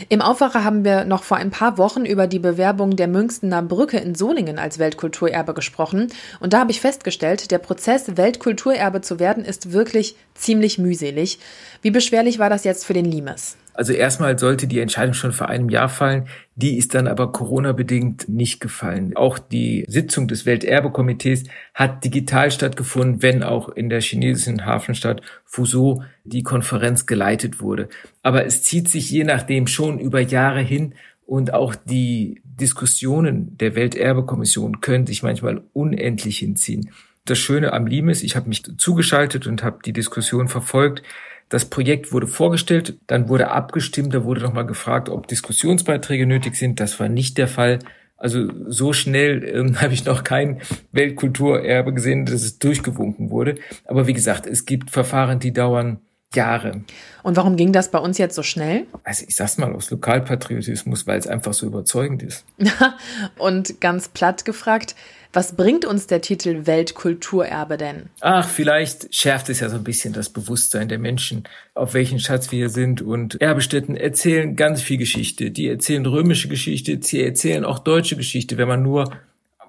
Im 0.07 0.21
Aufwacher 0.21 0.63
haben 0.63 0.83
wir 0.83 1.05
noch 1.05 1.23
vor 1.23 1.37
ein 1.37 1.49
paar 1.49 1.77
Wochen 1.77 2.05
über 2.05 2.27
die 2.27 2.39
Bewerbung 2.39 2.95
der 2.95 3.07
Münstener 3.07 3.63
Brücke 3.63 3.97
in 3.97 4.13
Solingen 4.13 4.59
als 4.59 4.77
Weltkulturerbe 4.77 5.53
gesprochen. 5.53 6.09
Und 6.39 6.53
da 6.53 6.59
habe 6.59 6.71
ich 6.71 6.79
festgestellt, 6.79 7.49
der 7.51 7.57
Prozess, 7.57 8.17
Weltkulturerbe 8.17 9.01
zu 9.01 9.19
werden, 9.19 9.43
ist 9.43 9.71
wirklich 9.71 10.15
ziemlich 10.35 10.77
mühselig. 10.77 11.39
Wie 11.81 11.91
beschwerlich 11.91 12.39
war 12.39 12.49
das 12.49 12.63
jetzt 12.63 12.85
für 12.85 12.93
den 12.93 13.05
Limes? 13.05 13.57
Also 13.79 13.93
erstmal 13.93 14.37
sollte 14.37 14.67
die 14.67 14.81
Entscheidung 14.81 15.13
schon 15.13 15.31
vor 15.31 15.47
einem 15.47 15.69
Jahr 15.69 15.87
fallen. 15.87 16.27
Die 16.55 16.77
ist 16.77 16.93
dann 16.95 17.07
aber 17.07 17.31
Corona-bedingt 17.31 18.27
nicht 18.27 18.59
gefallen. 18.59 19.15
Auch 19.15 19.39
die 19.39 19.85
Sitzung 19.87 20.27
des 20.27 20.45
Welterbekomitees 20.45 21.45
hat 21.73 22.03
digital 22.03 22.51
stattgefunden, 22.51 23.21
wenn 23.21 23.41
auch 23.41 23.69
in 23.69 23.89
der 23.89 24.01
chinesischen 24.01 24.65
Hafenstadt 24.65 25.21
Fuzhou 25.51 26.03
die 26.23 26.43
Konferenz 26.43 27.07
geleitet 27.07 27.59
wurde. 27.59 27.89
Aber 28.21 28.45
es 28.45 28.61
zieht 28.61 28.87
sich 28.87 29.09
je 29.09 29.23
nachdem 29.23 29.65
schon 29.65 29.97
über 29.97 30.21
Jahre 30.21 30.61
hin 30.61 30.93
und 31.25 31.53
auch 31.53 31.73
die 31.73 32.39
Diskussionen 32.43 33.57
der 33.57 33.75
Welterbekommission 33.75 34.79
können 34.79 35.07
sich 35.07 35.23
manchmal 35.23 35.63
unendlich 35.73 36.37
hinziehen. 36.37 36.91
Das 37.25 37.39
Schöne 37.39 37.73
am 37.73 37.87
Limes, 37.87 38.21
ich 38.21 38.35
habe 38.35 38.47
mich 38.47 38.63
zugeschaltet 38.77 39.47
und 39.47 39.63
habe 39.63 39.79
die 39.83 39.93
Diskussion 39.93 40.47
verfolgt. 40.47 41.01
Das 41.49 41.65
Projekt 41.65 42.13
wurde 42.13 42.27
vorgestellt, 42.27 42.99
dann 43.07 43.27
wurde 43.27 43.49
abgestimmt, 43.49 44.13
da 44.13 44.23
wurde 44.23 44.41
nochmal 44.41 44.67
gefragt, 44.67 45.09
ob 45.09 45.27
Diskussionsbeiträge 45.27 46.27
nötig 46.27 46.55
sind. 46.55 46.79
Das 46.79 46.99
war 46.99 47.09
nicht 47.09 47.39
der 47.39 47.47
Fall. 47.47 47.79
Also 48.19 48.49
so 48.67 48.93
schnell 48.93 49.43
ähm, 49.43 49.81
habe 49.81 49.93
ich 49.93 50.05
noch 50.05 50.23
kein 50.23 50.61
Weltkulturerbe 50.91 51.93
gesehen, 51.93 52.25
dass 52.25 52.43
es 52.43 52.59
durchgewunken 52.59 53.31
wurde. 53.31 53.55
Aber 53.85 54.07
wie 54.07 54.13
gesagt, 54.13 54.45
es 54.45 54.65
gibt 54.65 54.91
Verfahren, 54.91 55.39
die 55.39 55.53
dauern 55.53 56.01
Jahre. 56.35 56.83
Und 57.23 57.37
warum 57.37 57.55
ging 57.55 57.73
das 57.73 57.89
bei 57.89 57.97
uns 57.97 58.19
jetzt 58.19 58.35
so 58.35 58.43
schnell? 58.43 58.85
Also 59.03 59.25
ich 59.27 59.35
sag's 59.35 59.57
mal 59.57 59.73
aus 59.73 59.89
Lokalpatriotismus, 59.89 61.07
weil 61.07 61.17
es 61.17 61.25
einfach 61.25 61.53
so 61.53 61.65
überzeugend 61.65 62.21
ist. 62.21 62.45
Und 63.39 63.81
ganz 63.81 64.09
platt 64.09 64.45
gefragt, 64.45 64.95
was 65.31 65.55
bringt 65.55 65.85
uns 65.85 66.07
der 66.07 66.21
Titel 66.21 66.65
Weltkulturerbe 66.65 67.77
denn? 67.77 68.09
Ach, 68.21 68.47
vielleicht 68.47 69.13
schärft 69.13 69.49
es 69.49 69.59
ja 69.59 69.69
so 69.69 69.75
ein 69.75 69.83
bisschen 69.83 70.13
das 70.13 70.29
Bewusstsein 70.29 70.89
der 70.89 70.97
Menschen, 70.97 71.43
auf 71.75 71.93
welchen 71.93 72.19
Schatz 72.19 72.51
wir 72.51 72.57
hier 72.59 72.69
sind. 72.69 73.01
Und 73.01 73.39
Erbestätten 73.39 73.95
erzählen 73.95 74.55
ganz 74.55 74.81
viel 74.81 74.97
Geschichte. 74.97 75.51
Die 75.51 75.67
erzählen 75.67 76.05
römische 76.05 76.47
Geschichte, 76.47 76.99
sie 77.01 77.23
erzählen 77.23 77.63
auch 77.63 77.79
deutsche 77.79 78.15
Geschichte. 78.15 78.57
Wenn 78.57 78.67
man 78.67 78.81
nur 78.81 79.11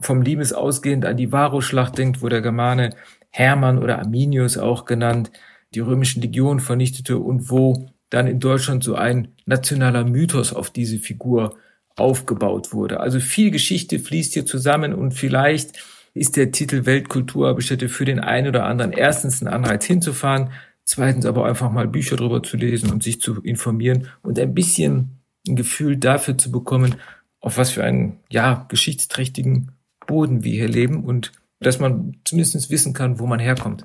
vom 0.00 0.22
Limes 0.22 0.52
ausgehend 0.52 1.04
an 1.04 1.18
die 1.18 1.30
Varusschlacht 1.30 1.98
denkt, 1.98 2.22
wo 2.22 2.28
der 2.28 2.40
Germane 2.40 2.96
Hermann 3.28 3.78
oder 3.78 3.98
Arminius 3.98 4.56
auch 4.56 4.86
genannt 4.86 5.30
die 5.74 5.80
römischen 5.80 6.22
Legionen 6.22 6.60
vernichtete 6.60 7.18
und 7.18 7.50
wo 7.50 7.90
dann 8.08 8.26
in 8.26 8.40
Deutschland 8.40 8.82
so 8.82 8.94
ein 8.94 9.28
nationaler 9.44 10.04
Mythos 10.04 10.52
auf 10.52 10.70
diese 10.70 10.98
Figur 10.98 11.56
aufgebaut 12.00 12.72
wurde. 12.72 13.00
Also 13.00 13.20
viel 13.20 13.50
Geschichte 13.50 13.98
fließt 13.98 14.34
hier 14.34 14.46
zusammen 14.46 14.94
und 14.94 15.12
vielleicht 15.12 15.78
ist 16.14 16.36
der 16.36 16.50
Titel 16.50 16.86
Weltkulturerbestätte 16.86 17.88
für 17.88 18.04
den 18.04 18.18
einen 18.20 18.48
oder 18.48 18.64
anderen 18.64 18.92
erstens 18.92 19.40
ein 19.40 19.48
Anreiz 19.48 19.84
hinzufahren, 19.84 20.50
zweitens 20.84 21.26
aber 21.26 21.46
einfach 21.46 21.70
mal 21.70 21.86
Bücher 21.86 22.16
drüber 22.16 22.42
zu 22.42 22.56
lesen 22.56 22.90
und 22.90 23.02
sich 23.02 23.20
zu 23.20 23.40
informieren 23.42 24.08
und 24.22 24.38
ein 24.38 24.54
bisschen 24.54 25.20
ein 25.46 25.56
Gefühl 25.56 25.96
dafür 25.96 26.36
zu 26.36 26.50
bekommen, 26.50 26.96
auf 27.40 27.56
was 27.56 27.70
für 27.70 27.84
einen, 27.84 28.18
ja, 28.28 28.66
geschichtsträchtigen 28.68 29.72
Boden 30.06 30.44
wir 30.44 30.52
hier 30.52 30.68
leben 30.68 31.04
und 31.04 31.32
dass 31.62 31.78
man 31.78 32.16
zumindest 32.24 32.70
wissen 32.70 32.94
kann, 32.94 33.18
wo 33.18 33.26
man 33.26 33.38
herkommt. 33.38 33.84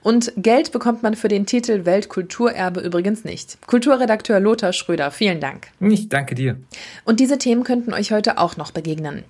Und 0.00 0.32
Geld 0.36 0.70
bekommt 0.70 1.02
man 1.02 1.16
für 1.16 1.26
den 1.26 1.44
Titel 1.44 1.84
Weltkulturerbe 1.84 2.80
übrigens 2.80 3.24
nicht. 3.24 3.58
Kulturredakteur 3.66 4.38
Lothar 4.38 4.72
Schröder, 4.72 5.10
vielen 5.10 5.40
Dank. 5.40 5.66
Ich 5.80 6.08
danke 6.08 6.36
dir. 6.36 6.56
Und 7.04 7.18
diese 7.18 7.38
Themen 7.38 7.64
könnten 7.64 7.92
euch 7.92 8.12
heute 8.12 8.38
auch 8.38 8.56
noch 8.56 8.70
begegnen. 8.70 9.24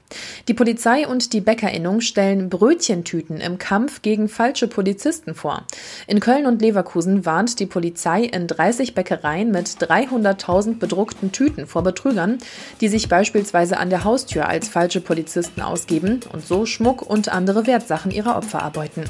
Die 0.46 0.52
Polizei 0.52 1.08
und 1.08 1.32
die 1.32 1.40
Bäckerinnung 1.40 2.02
stellen 2.02 2.50
Brötchentüten 2.50 3.40
im 3.40 3.56
Kampf 3.56 4.02
gegen 4.02 4.28
falsche 4.28 4.68
Polizisten 4.68 5.34
vor. 5.34 5.64
In 6.06 6.20
Köln 6.20 6.44
und 6.44 6.60
Leverkusen 6.60 7.24
warnt 7.24 7.58
die 7.60 7.66
Polizei 7.66 8.24
in 8.24 8.46
30 8.46 8.94
Bäckereien 8.94 9.50
mit 9.50 9.68
300.000 9.68 10.78
bedruckten 10.78 11.32
Tüten 11.32 11.66
vor 11.66 11.82
Betrügern, 11.82 12.36
die 12.82 12.88
sich 12.88 13.08
beispielsweise 13.08 13.78
an 13.78 13.88
der 13.88 14.04
Haustür 14.04 14.48
als 14.48 14.68
falsche 14.68 15.00
Polizisten 15.00 15.62
ausgeben 15.62 16.20
und 16.30 16.46
so 16.46 16.66
Schmuck 16.66 17.00
und 17.00 17.30
andere 17.30 17.66
Werte 17.66 17.85
Wertsachen 17.88 18.10
ihrer 18.10 18.36
Opfer 18.36 18.58
erbeuten. 18.58 19.04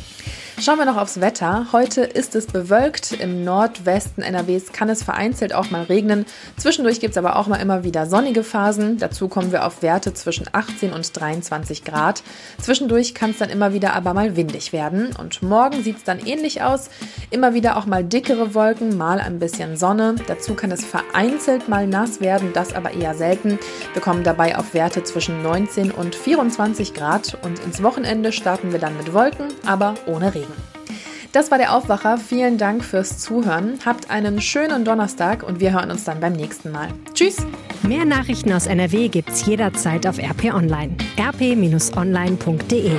Schauen 0.59 0.79
wir 0.79 0.87
noch 0.87 0.97
aufs 0.97 1.21
Wetter. 1.21 1.67
Heute 1.73 2.01
ist 2.01 2.35
es 2.35 2.47
bewölkt. 2.47 3.13
Im 3.13 3.45
Nordwesten 3.45 4.23
NRWs 4.23 4.73
kann 4.73 4.89
es 4.89 5.03
vereinzelt 5.03 5.55
auch 5.55 5.71
mal 5.71 5.83
regnen. 5.83 6.25
Zwischendurch 6.57 6.99
gibt 6.99 7.13
es 7.13 7.19
aber 7.19 7.37
auch 7.37 7.47
mal 7.47 7.59
immer 7.59 7.85
wieder 7.85 8.07
sonnige 8.07 8.43
Phasen. 8.43 8.97
Dazu 8.97 9.29
kommen 9.29 9.53
wir 9.53 9.67
auf 9.67 9.83
Werte 9.83 10.15
zwischen 10.15 10.47
18 10.51 10.95
und 10.95 11.15
23 11.15 11.85
Grad. 11.85 12.23
Zwischendurch 12.59 13.15
kann 13.15 13.31
es 13.31 13.39
dann 13.39 13.51
immer 13.51 13.75
wieder 13.75 13.93
aber 13.93 14.15
mal 14.15 14.35
windig 14.35 14.73
werden. 14.73 15.15
Und 15.15 15.43
morgen 15.43 15.83
sieht 15.83 15.99
es 15.99 16.05
dann 16.05 16.25
ähnlich 16.25 16.63
aus. 16.63 16.89
Immer 17.31 17.53
wieder 17.53 17.77
auch 17.77 17.85
mal 17.85 18.03
dickere 18.03 18.55
Wolken, 18.55 18.97
mal 18.97 19.21
ein 19.21 19.39
bisschen 19.39 19.77
Sonne. 19.77 20.15
Dazu 20.27 20.55
kann 20.55 20.73
es 20.73 20.87
vereinzelt 20.87 21.69
mal 21.69 21.87
nass 21.87 22.23
werden, 22.23 22.55
das 22.55 22.73
aber 22.73 22.93
eher 22.95 23.15
selten. 23.15 23.59
Wir 23.93 24.01
kommen 24.01 24.25
dabei 24.25 24.57
auf 24.57 24.73
Werte 24.73 25.05
zwischen 25.05 25.43
19 25.43 25.91
und 25.91 26.15
24 26.15 26.95
Grad. 26.95 27.37
Und 27.43 27.59
ins 27.59 27.83
Wochenende 27.83 28.33
starten 28.33 28.73
wir 28.73 28.79
dann 28.79 28.97
mit 28.97 29.13
Wolken, 29.13 29.49
aber 29.67 29.97
ohne 30.07 30.35
Regen. 30.35 30.46
Das 31.37 31.51
war 31.51 31.59
der 31.59 31.77
Aufwacher. 31.77 32.17
Vielen 32.17 32.57
Dank 32.57 32.83
fürs 32.83 33.19
Zuhören. 33.19 33.79
Habt 33.85 34.09
einen 34.09 34.41
schönen 34.41 34.87
Donnerstag 34.87 35.43
und 35.43 35.61
wir 35.61 35.75
hören 35.75 35.91
uns 35.91 36.05
dann 36.05 36.19
beim 36.19 36.33
nächsten 36.33 36.73
Mal. 36.73 36.89
Tschüss! 37.13 37.45
Mehr 37.83 38.07
Nachrichten 38.07 38.55
aus 38.55 38.67
NRW 38.67 39.09
gibt's 39.09 39.45
jederzeit 39.45 40.07
auf 40.07 40.19
RP 40.19 40.55
Online. 40.55 40.97
rp-online.de 41.21 42.93